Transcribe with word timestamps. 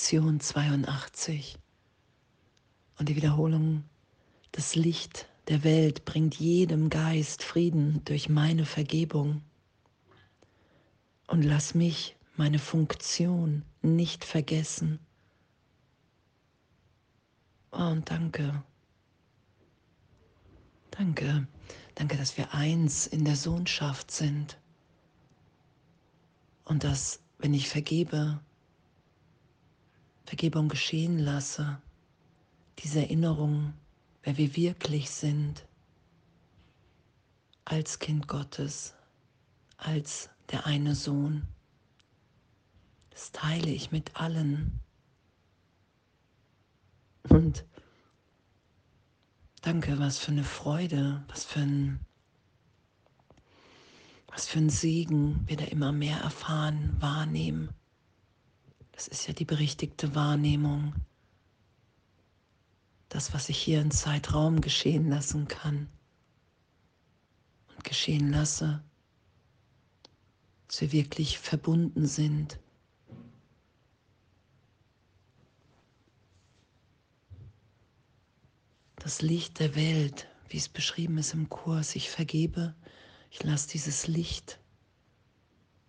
Lektion 0.00 0.40
82. 0.40 1.58
Und 2.98 3.10
die 3.10 3.16
Wiederholung, 3.16 3.84
das 4.50 4.74
Licht 4.74 5.28
der 5.48 5.62
Welt 5.62 6.06
bringt 6.06 6.36
jedem 6.36 6.88
Geist 6.88 7.42
Frieden 7.42 8.00
durch 8.06 8.30
meine 8.30 8.64
Vergebung. 8.64 9.42
Und 11.26 11.42
lass 11.42 11.74
mich 11.74 12.16
meine 12.34 12.58
Funktion 12.58 13.62
nicht 13.82 14.24
vergessen. 14.24 15.00
Oh, 17.70 17.76
und 17.76 18.08
danke. 18.10 18.62
Danke. 20.92 21.46
Danke, 21.94 22.16
dass 22.16 22.38
wir 22.38 22.54
eins 22.54 23.06
in 23.06 23.26
der 23.26 23.36
Sohnschaft 23.36 24.10
sind. 24.10 24.58
Und 26.64 26.84
dass, 26.84 27.20
wenn 27.36 27.52
ich 27.52 27.68
vergebe, 27.68 28.40
Vergebung 30.30 30.68
geschehen 30.68 31.18
lasse, 31.18 31.82
diese 32.78 33.00
Erinnerung, 33.00 33.74
wer 34.22 34.36
wir 34.36 34.54
wirklich 34.54 35.10
sind, 35.10 35.66
als 37.64 37.98
Kind 37.98 38.28
Gottes, 38.28 38.94
als 39.76 40.30
der 40.52 40.66
eine 40.66 40.94
Sohn. 40.94 41.48
Das 43.10 43.32
teile 43.32 43.70
ich 43.70 43.90
mit 43.90 44.14
allen. 44.20 44.78
Und 47.28 47.64
danke, 49.62 49.98
was 49.98 50.20
für 50.20 50.30
eine 50.30 50.44
Freude, 50.44 51.24
was 51.26 51.44
für 51.44 51.58
ein, 51.58 51.98
was 54.28 54.46
für 54.46 54.60
ein 54.60 54.70
Segen 54.70 55.42
wir 55.48 55.56
da 55.56 55.64
immer 55.64 55.90
mehr 55.90 56.18
erfahren, 56.18 56.94
wahrnehmen. 57.00 57.74
Das 59.00 59.08
ist 59.08 59.26
ja 59.26 59.32
die 59.32 59.46
berichtigte 59.46 60.14
Wahrnehmung. 60.14 60.94
Das, 63.08 63.32
was 63.32 63.48
ich 63.48 63.56
hier 63.56 63.80
in 63.80 63.90
Zeitraum 63.90 64.60
geschehen 64.60 65.08
lassen 65.08 65.48
kann 65.48 65.88
und 67.68 67.82
geschehen 67.82 68.30
lasse, 68.30 68.84
dass 70.66 70.82
wir 70.82 70.92
wirklich 70.92 71.38
verbunden 71.38 72.06
sind. 72.06 72.60
Das 78.96 79.22
Licht 79.22 79.60
der 79.60 79.74
Welt, 79.76 80.28
wie 80.50 80.58
es 80.58 80.68
beschrieben 80.68 81.16
ist 81.16 81.32
im 81.32 81.48
Kurs, 81.48 81.96
ich 81.96 82.10
vergebe, 82.10 82.74
ich 83.30 83.42
lasse 83.44 83.70
dieses 83.70 84.08
Licht 84.08 84.60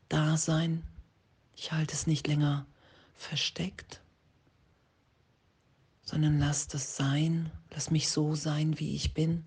da 0.08 0.38
sein, 0.38 0.88
ich 1.58 1.74
halte 1.74 1.94
es 1.94 2.08
nicht 2.08 2.26
länger 2.28 2.66
versteckt, 3.22 4.02
sondern 6.04 6.40
lass 6.40 6.68
das 6.68 6.96
sein, 6.96 7.52
lass 7.72 7.92
mich 7.92 8.10
so 8.10 8.36
sein, 8.36 8.80
wie 8.80 8.96
ich 8.96 9.14
bin. 9.14 9.46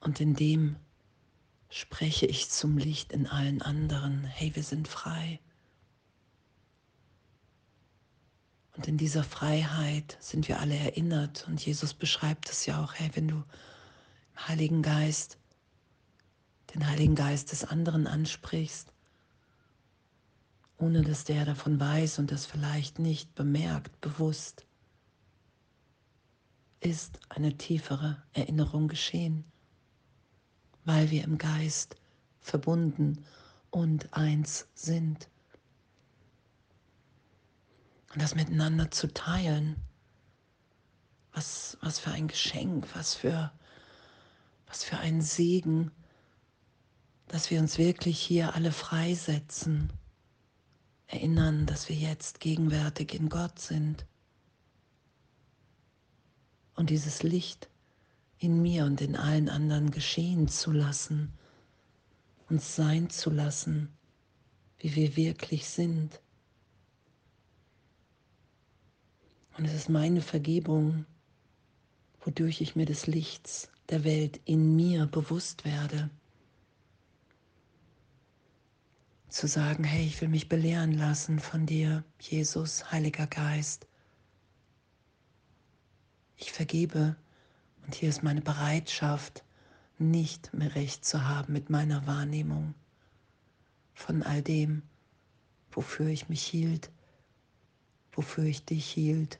Und 0.00 0.20
in 0.20 0.34
dem 0.34 0.76
spreche 1.68 2.26
ich 2.26 2.50
zum 2.50 2.78
Licht 2.78 3.12
in 3.12 3.26
allen 3.26 3.62
anderen, 3.62 4.24
hey, 4.24 4.54
wir 4.54 4.62
sind 4.62 4.88
frei. 4.88 5.40
Und 8.76 8.88
in 8.88 8.96
dieser 8.96 9.22
Freiheit 9.22 10.16
sind 10.20 10.48
wir 10.48 10.60
alle 10.60 10.76
erinnert. 10.76 11.46
Und 11.46 11.64
Jesus 11.64 11.94
beschreibt 11.94 12.50
es 12.50 12.66
ja 12.66 12.82
auch, 12.82 12.94
hey, 12.94 13.10
wenn 13.14 13.28
du 13.28 13.36
im 13.36 14.48
Heiligen 14.48 14.82
Geist 14.82 15.38
den 16.74 16.86
Heiligen 16.86 17.14
Geist 17.14 17.52
des 17.52 17.64
anderen 17.64 18.06
ansprichst, 18.06 18.92
ohne 20.82 21.02
dass 21.02 21.22
der 21.22 21.44
davon 21.44 21.78
weiß 21.78 22.18
und 22.18 22.32
das 22.32 22.44
vielleicht 22.44 22.98
nicht 22.98 23.36
bemerkt, 23.36 24.00
bewusst, 24.00 24.66
ist 26.80 27.20
eine 27.28 27.56
tiefere 27.56 28.20
Erinnerung 28.32 28.88
geschehen, 28.88 29.44
weil 30.84 31.12
wir 31.12 31.22
im 31.22 31.38
Geist 31.38 31.94
verbunden 32.40 33.24
und 33.70 34.12
eins 34.12 34.66
sind. 34.74 35.28
Und 38.12 38.20
das 38.20 38.34
miteinander 38.34 38.90
zu 38.90 39.06
teilen, 39.06 39.76
was, 41.32 41.78
was 41.80 42.00
für 42.00 42.10
ein 42.10 42.26
Geschenk, 42.26 42.88
was 42.96 43.14
für, 43.14 43.52
was 44.66 44.82
für 44.82 44.98
ein 44.98 45.22
Segen, 45.22 45.92
dass 47.28 47.52
wir 47.52 47.60
uns 47.60 47.78
wirklich 47.78 48.20
hier 48.20 48.56
alle 48.56 48.72
freisetzen 48.72 49.92
erinnern, 51.12 51.66
dass 51.66 51.88
wir 51.88 51.96
jetzt 51.96 52.40
gegenwärtig 52.40 53.14
in 53.14 53.28
Gott 53.28 53.58
sind. 53.58 54.06
Und 56.74 56.88
dieses 56.88 57.22
Licht 57.22 57.68
in 58.38 58.62
mir 58.62 58.86
und 58.86 59.00
in 59.00 59.14
allen 59.14 59.48
anderen 59.48 59.90
geschehen 59.90 60.48
zu 60.48 60.72
lassen, 60.72 61.32
uns 62.48 62.74
sein 62.74 63.10
zu 63.10 63.30
lassen, 63.30 63.90
wie 64.78 64.94
wir 64.94 65.16
wirklich 65.16 65.68
sind. 65.68 66.20
Und 69.58 69.66
es 69.66 69.74
ist 69.74 69.90
meine 69.90 70.22
Vergebung, 70.22 71.04
wodurch 72.22 72.62
ich 72.62 72.74
mir 72.74 72.86
des 72.86 73.06
Lichts 73.06 73.70
der 73.90 74.02
Welt 74.04 74.40
in 74.46 74.74
mir 74.74 75.06
bewusst 75.06 75.66
werde. 75.66 76.08
Zu 79.32 79.48
sagen, 79.48 79.82
hey, 79.82 80.04
ich 80.04 80.20
will 80.20 80.28
mich 80.28 80.50
belehren 80.50 80.92
lassen 80.92 81.38
von 81.38 81.64
dir, 81.64 82.04
Jesus, 82.20 82.92
Heiliger 82.92 83.26
Geist. 83.26 83.86
Ich 86.36 86.52
vergebe 86.52 87.16
und 87.84 87.94
hier 87.94 88.10
ist 88.10 88.22
meine 88.22 88.42
Bereitschaft, 88.42 89.42
nicht 89.98 90.52
mehr 90.52 90.74
recht 90.74 91.04
zu 91.04 91.26
haben 91.26 91.54
mit 91.54 91.70
meiner 91.70 92.06
Wahrnehmung 92.06 92.74
von 93.94 94.22
all 94.22 94.42
dem, 94.42 94.82
wofür 95.70 96.08
ich 96.08 96.28
mich 96.28 96.44
hielt, 96.44 96.90
wofür 98.12 98.44
ich 98.44 98.66
dich 98.66 98.86
hielt, 98.86 99.38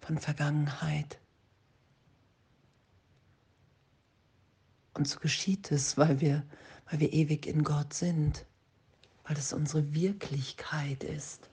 von 0.00 0.18
Vergangenheit. 0.18 1.18
Und 4.94 5.08
so 5.08 5.18
geschieht 5.18 5.72
es, 5.72 5.96
weil 5.96 6.20
wir, 6.20 6.44
weil 6.88 7.00
wir 7.00 7.12
ewig 7.12 7.46
in 7.46 7.64
Gott 7.64 7.92
sind 7.92 8.46
weil 9.28 9.36
es 9.36 9.52
unsere 9.52 9.92
Wirklichkeit 9.92 11.04
ist. 11.04 11.50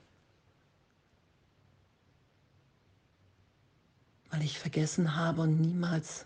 Weil 4.30 4.42
ich 4.42 4.58
vergessen 4.58 5.14
habe 5.14 5.42
und 5.42 5.60
niemals 5.60 6.24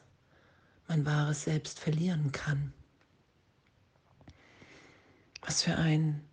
mein 0.86 1.04
wahres 1.04 1.42
Selbst 1.42 1.80
verlieren 1.80 2.30
kann. 2.30 2.72
Was 5.42 5.62
für 5.62 5.74
ein, 5.74 6.24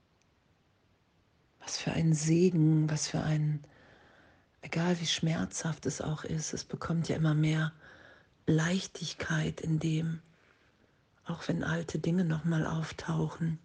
was 1.61 1.79
für 1.79 1.91
ein 1.91 2.13
Segen, 2.13 2.88
was 2.88 3.07
für 3.07 3.22
ein, 3.22 3.63
egal 4.61 5.00
wie 5.00 5.07
schmerzhaft 5.07 5.88
es 5.88 6.00
auch 6.00 6.25
ist, 6.25 6.53
es 6.53 6.63
bekommt 6.63 7.09
ja 7.09 7.16
immer 7.16 7.33
mehr 7.33 7.73
Leichtigkeit 8.45 9.61
in 9.61 9.79
dem, 9.79 10.22
auch 11.25 11.47
wenn 11.47 11.63
alte 11.63 11.97
Dinge 11.97 12.23
nochmal 12.23 12.67
auftauchen 12.67 13.57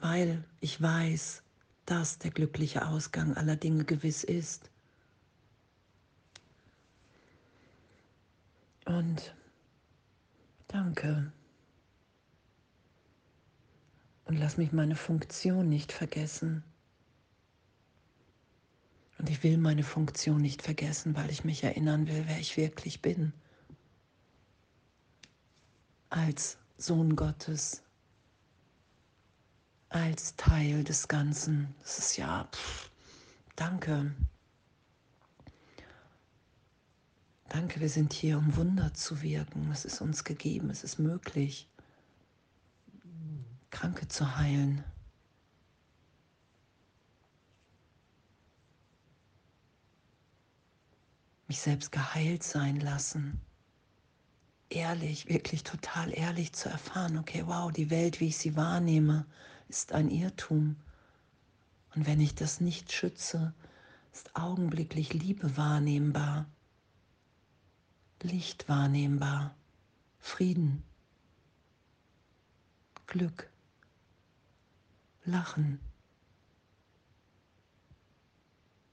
weil 0.00 0.44
ich 0.60 0.80
weiß, 0.80 1.42
dass 1.86 2.18
der 2.18 2.30
glückliche 2.30 2.86
Ausgang 2.86 3.36
aller 3.36 3.56
Dinge 3.56 3.84
gewiss 3.84 4.24
ist. 4.24 4.70
Und 8.84 9.34
danke. 10.68 11.32
Und 14.24 14.36
lass 14.36 14.56
mich 14.56 14.72
meine 14.72 14.96
Funktion 14.96 15.68
nicht 15.68 15.92
vergessen. 15.92 16.64
Und 19.18 19.28
ich 19.28 19.42
will 19.42 19.58
meine 19.58 19.82
Funktion 19.82 20.40
nicht 20.40 20.62
vergessen, 20.62 21.14
weil 21.14 21.30
ich 21.30 21.44
mich 21.44 21.62
erinnern 21.62 22.06
will, 22.06 22.24
wer 22.26 22.38
ich 22.38 22.56
wirklich 22.56 23.02
bin. 23.02 23.32
Als 26.08 26.56
Sohn 26.78 27.16
Gottes, 27.16 27.82
als 29.90 30.36
Teil 30.36 30.84
des 30.84 31.08
Ganzen. 31.08 31.74
Das 31.82 31.98
ist 31.98 32.16
ja, 32.16 32.48
pff, 32.50 32.90
danke. 33.56 34.14
Danke, 37.48 37.80
wir 37.80 37.88
sind 37.88 38.12
hier, 38.12 38.38
um 38.38 38.56
Wunder 38.56 38.94
zu 38.94 39.20
wirken. 39.22 39.68
Es 39.72 39.84
ist 39.84 40.00
uns 40.00 40.22
gegeben, 40.22 40.70
es 40.70 40.84
ist 40.84 40.98
möglich, 41.00 41.68
Kranke 43.70 44.06
zu 44.06 44.36
heilen. 44.36 44.84
Mich 51.48 51.60
selbst 51.60 51.90
geheilt 51.90 52.44
sein 52.44 52.78
lassen. 52.78 53.40
Ehrlich, 54.68 55.28
wirklich 55.28 55.64
total 55.64 56.16
ehrlich 56.16 56.52
zu 56.52 56.68
erfahren, 56.68 57.18
okay, 57.18 57.42
wow, 57.44 57.72
die 57.72 57.90
Welt, 57.90 58.20
wie 58.20 58.28
ich 58.28 58.38
sie 58.38 58.54
wahrnehme, 58.54 59.26
ist 59.70 59.92
ein 59.92 60.10
Irrtum. 60.10 60.76
Und 61.94 62.04
wenn 62.06 62.20
ich 62.20 62.34
das 62.34 62.60
nicht 62.60 62.92
schütze, 62.92 63.54
ist 64.12 64.34
augenblicklich 64.34 65.12
Liebe 65.14 65.56
wahrnehmbar, 65.56 66.46
Licht 68.20 68.68
wahrnehmbar, 68.68 69.54
Frieden, 70.18 70.82
Glück, 73.06 73.48
Lachen, 75.24 75.78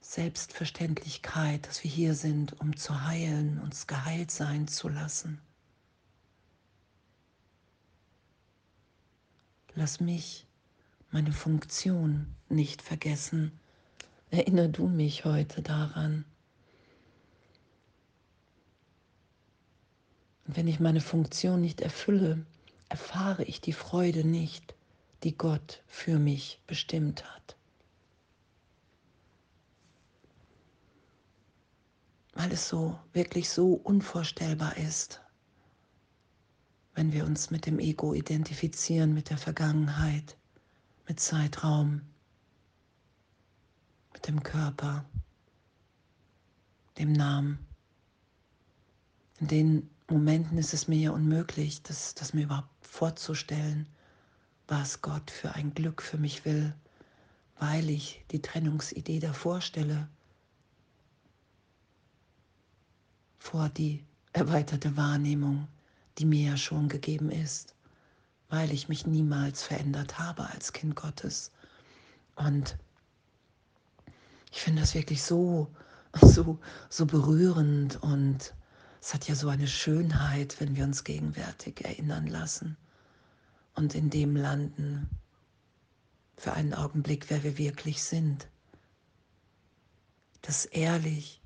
Selbstverständlichkeit, 0.01 1.67
dass 1.67 1.83
wir 1.83 1.91
hier 1.91 2.13
sind, 2.13 2.59
um 2.61 2.77
zu 2.77 3.03
heilen, 3.03 3.59
uns 3.61 3.87
geheilt 3.87 4.29
sein 4.29 4.67
zu 4.67 4.89
lassen. 4.89 5.41
Lass 9.73 9.99
mich 9.99 10.47
meine 11.11 11.31
Funktion 11.31 12.35
nicht 12.49 12.81
vergessen. 12.81 13.51
Erinner 14.29 14.67
du 14.67 14.87
mich 14.87 15.25
heute 15.25 15.61
daran. 15.61 16.25
Und 20.45 20.57
wenn 20.57 20.67
ich 20.67 20.79
meine 20.79 21.01
Funktion 21.01 21.61
nicht 21.61 21.81
erfülle, 21.81 22.45
erfahre 22.89 23.43
ich 23.43 23.61
die 23.61 23.73
Freude 23.73 24.25
nicht, 24.25 24.75
die 25.23 25.37
Gott 25.37 25.81
für 25.87 26.19
mich 26.19 26.59
bestimmt 26.67 27.25
hat. 27.25 27.55
Weil 32.33 32.51
es 32.51 32.69
so 32.69 32.97
wirklich 33.13 33.49
so 33.49 33.73
unvorstellbar 33.73 34.77
ist, 34.77 35.21
wenn 36.93 37.11
wir 37.11 37.25
uns 37.25 37.51
mit 37.51 37.65
dem 37.65 37.79
Ego 37.79 38.13
identifizieren, 38.13 39.13
mit 39.13 39.29
der 39.29 39.37
Vergangenheit, 39.37 40.37
mit 41.07 41.19
Zeitraum, 41.19 42.01
mit 44.13 44.27
dem 44.27 44.43
Körper, 44.43 45.05
dem 46.97 47.13
Namen. 47.13 47.65
In 49.39 49.47
den 49.47 49.89
Momenten 50.09 50.57
ist 50.57 50.73
es 50.73 50.87
mir 50.87 50.97
ja 50.97 51.11
unmöglich, 51.11 51.81
das, 51.83 52.15
das 52.15 52.33
mir 52.33 52.43
überhaupt 52.43 52.69
vorzustellen, 52.85 53.87
was 54.67 55.01
Gott 55.01 55.31
für 55.31 55.53
ein 55.53 55.73
Glück 55.73 56.01
für 56.01 56.17
mich 56.17 56.45
will, 56.45 56.73
weil 57.59 57.89
ich 57.89 58.23
die 58.31 58.41
Trennungsidee 58.41 59.19
davor 59.19 59.61
stelle, 59.61 60.07
vor 63.39 63.69
die 63.69 64.03
erweiterte 64.33 64.97
Wahrnehmung 64.97 65.67
die 66.17 66.25
mir 66.25 66.51
ja 66.51 66.57
schon 66.57 66.89
gegeben 66.89 67.29
ist, 67.29 67.75
weil 68.49 68.71
ich 68.71 68.89
mich 68.89 69.05
niemals 69.05 69.63
verändert 69.63 70.19
habe 70.19 70.49
als 70.49 70.73
Kind 70.73 70.95
Gottes. 70.95 71.51
Und 72.35 72.77
ich 74.51 74.61
finde 74.61 74.81
das 74.81 74.93
wirklich 74.93 75.23
so, 75.23 75.67
so, 76.21 76.59
so 76.89 77.05
berührend 77.05 78.01
und 78.01 78.53
es 79.01 79.13
hat 79.13 79.27
ja 79.27 79.35
so 79.35 79.49
eine 79.49 79.67
Schönheit, 79.67 80.59
wenn 80.59 80.75
wir 80.75 80.83
uns 80.83 81.03
gegenwärtig 81.03 81.83
erinnern 81.85 82.27
lassen 82.27 82.77
und 83.75 83.95
in 83.95 84.09
dem 84.09 84.35
landen, 84.35 85.09
für 86.35 86.53
einen 86.53 86.73
Augenblick, 86.73 87.29
wer 87.29 87.43
wir 87.43 87.57
wirklich 87.57 88.03
sind. 88.03 88.47
Dass 90.43 90.65
ehrlich, 90.65 91.41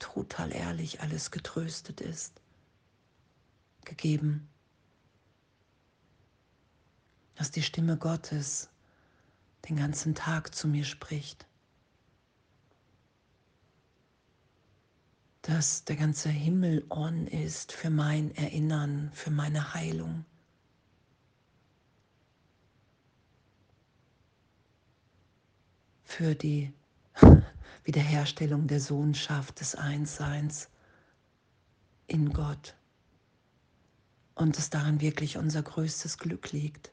total 0.00 0.52
ehrlich 0.52 1.00
alles 1.00 1.30
getröstet 1.30 2.00
ist 2.00 2.42
gegeben, 3.84 4.48
dass 7.42 7.50
die 7.50 7.62
Stimme 7.64 7.96
Gottes 7.96 8.70
den 9.68 9.74
ganzen 9.74 10.14
Tag 10.14 10.54
zu 10.54 10.68
mir 10.68 10.84
spricht, 10.84 11.48
dass 15.40 15.84
der 15.84 15.96
ganze 15.96 16.28
Himmel 16.28 16.86
on 16.88 17.26
ist 17.26 17.72
für 17.72 17.90
mein 17.90 18.32
Erinnern, 18.36 19.10
für 19.12 19.32
meine 19.32 19.74
Heilung. 19.74 20.24
für 26.04 26.36
die 26.36 26.72
Wiederherstellung 27.84 28.68
der 28.68 28.78
Sohnschaft 28.78 29.58
des 29.58 29.74
Einsseins 29.74 30.68
in 32.06 32.32
Gott 32.32 32.76
und 34.34 34.56
dass 34.56 34.70
darin 34.70 35.00
wirklich 35.00 35.38
unser 35.38 35.64
größtes 35.64 36.18
Glück 36.18 36.52
liegt. 36.52 36.91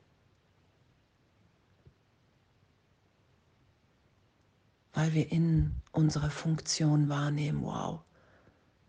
Weil 5.00 5.14
wir 5.14 5.32
in 5.32 5.74
unserer 5.94 6.30
Funktion 6.30 7.08
wahrnehmen, 7.08 7.62
wow, 7.64 8.02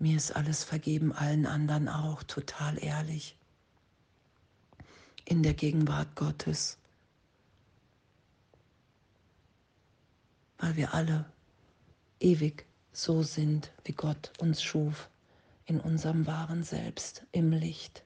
mir 0.00 0.16
ist 0.16 0.34
alles 0.34 0.64
vergeben, 0.64 1.12
allen 1.12 1.46
anderen 1.46 1.88
auch, 1.88 2.24
total 2.24 2.82
ehrlich, 2.82 3.38
in 5.24 5.44
der 5.44 5.54
Gegenwart 5.54 6.16
Gottes. 6.16 6.78
Weil 10.58 10.74
wir 10.74 10.94
alle 10.94 11.26
ewig 12.18 12.66
so 12.90 13.22
sind, 13.22 13.70
wie 13.84 13.92
Gott 13.92 14.32
uns 14.40 14.64
schuf, 14.64 15.08
in 15.66 15.78
unserem 15.78 16.26
wahren 16.26 16.64
Selbst, 16.64 17.24
im 17.30 17.52
Licht. 17.52 18.02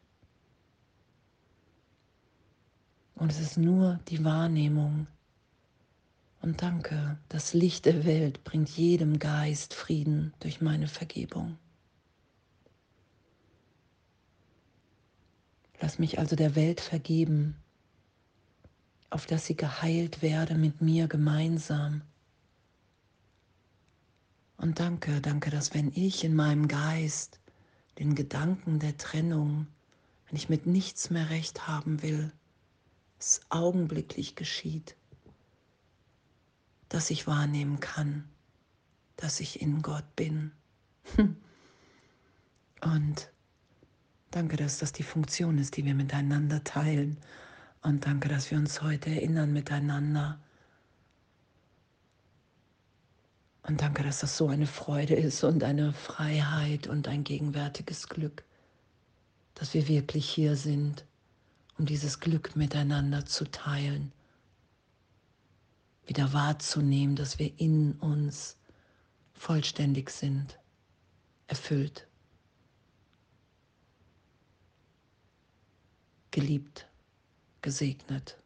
Und 3.14 3.32
es 3.32 3.40
ist 3.40 3.56
nur 3.56 3.98
die 4.08 4.22
Wahrnehmung. 4.22 5.06
Und 6.44 6.61
danke, 6.61 7.17
das 7.31 7.55
Licht 7.55 7.87
der 7.87 8.05
Welt 8.05 8.44
bringt 8.44 8.69
jedem 8.69 9.19
Geist 9.19 9.73
Frieden 9.73 10.35
durch 10.41 10.61
meine 10.61 10.88
Vergebung. 10.88 11.56
Lass 15.81 15.99
mich 15.99 16.19
also 16.19 16.37
der 16.37 16.55
Welt 16.55 16.82
vergeben, 16.82 17.56
auf 19.08 19.25
dass 19.25 19.46
sie 19.46 19.56
geheilt 19.56 20.20
werde 20.20 20.56
mit 20.56 20.82
mir 20.82 21.08
gemeinsam. 21.08 22.02
Und 24.58 24.81
danke, 24.81 25.23
danke, 25.23 25.49
dass 25.49 25.73
wenn 25.73 25.93
ich 25.94 26.25
in 26.25 26.37
meinem 26.37 26.69
Geist 26.69 27.40
den 27.99 28.14
Gedanken 28.14 28.81
der 28.81 28.99
Trennung, 28.99 29.67
wenn 30.26 30.37
ich 30.37 30.50
mit 30.50 30.67
nichts 30.67 31.08
mehr 31.08 31.31
recht 31.31 31.67
haben 31.67 32.02
will, 32.02 32.32
es 33.19 33.40
augenblicklich 33.49 34.37
geschieht, 34.37 34.94
dass 36.94 37.10
ich 37.10 37.26
wahrnehmen 37.26 37.80
kann, 37.80 38.24
dass 39.16 39.40
ich 39.40 39.60
in 39.60 39.82
Gott 39.82 40.04
bin. 40.16 40.52
Und 42.80 43.30
danke, 44.30 44.56
dass 44.56 44.78
das 44.78 44.92
die 44.92 45.02
Funktion 45.02 45.58
ist, 45.58 45.76
die 45.76 45.84
wir 45.84 45.94
miteinander 45.94 46.62
teilen. 46.62 47.18
Und 47.82 48.06
danke, 48.06 48.28
dass 48.28 48.50
wir 48.50 48.58
uns 48.58 48.82
heute 48.82 49.10
erinnern 49.10 49.52
miteinander. 49.52 50.40
Und 53.62 53.80
danke, 53.80 54.02
dass 54.02 54.20
das 54.20 54.36
so 54.36 54.48
eine 54.48 54.66
Freude 54.66 55.14
ist 55.14 55.42
und 55.42 55.64
eine 55.64 55.92
Freiheit 55.92 56.86
und 56.86 57.08
ein 57.08 57.24
gegenwärtiges 57.24 58.08
Glück, 58.08 58.44
dass 59.54 59.74
wir 59.74 59.88
wirklich 59.88 60.28
hier 60.28 60.56
sind 60.56 61.04
um 61.78 61.86
dieses 61.86 62.20
Glück 62.20 62.54
miteinander 62.56 63.26
zu 63.26 63.50
teilen, 63.50 64.12
wieder 66.06 66.32
wahrzunehmen, 66.32 67.16
dass 67.16 67.38
wir 67.38 67.58
in 67.58 67.92
uns 67.94 68.56
vollständig 69.32 70.11
sind, 70.11 70.58
erfüllt, 71.46 72.06
geliebt, 76.30 76.87
gesegnet, 77.62 78.37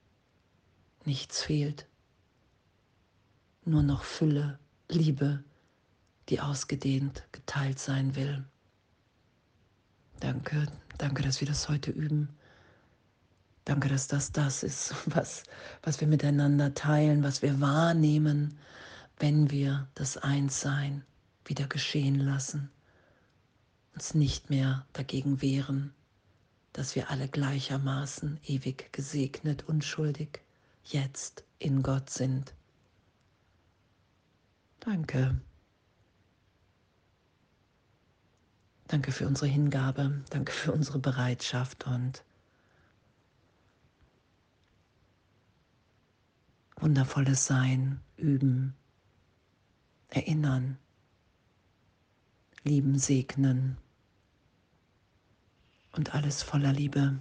nichts 1.05 1.43
fehlt, 1.43 1.87
nur 3.65 3.83
noch 3.83 4.05
Fülle, 4.05 4.59
Liebe, 4.89 5.45
die 6.29 6.41
ausgedehnt, 6.41 7.25
geteilt 7.33 7.79
sein 7.79 8.15
will. 8.15 8.45
Danke, 10.21 10.67
danke, 10.99 11.23
dass 11.23 11.41
wir 11.41 11.49
das 11.49 11.69
heute 11.69 11.91
üben. 11.91 12.38
Danke, 13.69 13.91
dass 13.91 14.09
das 14.09 14.33
das 14.33 14.63
ist, 14.63 14.95
was, 15.15 15.43
was 15.83 16.01
wir 16.01 16.09
miteinander 16.09 16.73
teilen, 16.73 17.23
was 17.23 17.43
wir 17.43 17.61
wahrnehmen, 17.61 18.57
wenn 19.19 19.51
wir 19.51 19.87
das 19.95 20.17
Einssein 20.17 21.05
wieder 21.45 21.67
geschehen 21.67 22.19
lassen, 22.19 22.71
uns 23.93 24.15
nicht 24.15 24.49
mehr 24.49 24.87
dagegen 24.95 25.43
wehren, 25.43 25.93
dass 26.73 26.97
wir 26.97 27.11
alle 27.11 27.29
gleichermaßen 27.29 28.41
ewig 28.47 28.91
gesegnet, 28.91 29.69
unschuldig, 29.69 30.41
jetzt 30.85 31.45
in 31.59 31.83
Gott 31.83 32.09
sind. 32.09 32.55
Danke. 34.81 35.39
Danke 38.87 39.13
für 39.13 39.27
unsere 39.27 39.49
Hingabe, 39.49 40.23
danke 40.31 40.53
für 40.53 40.73
unsere 40.73 40.99
Bereitschaft 41.01 41.87
und 41.87 42.25
wundervolles 46.81 47.47
Sein 47.47 48.01
üben, 48.17 48.75
erinnern, 50.09 50.79
lieben, 52.63 52.99
segnen 52.99 53.77
und 55.93 56.15
alles 56.15 56.43
voller 56.43 56.73
Liebe. 56.73 57.19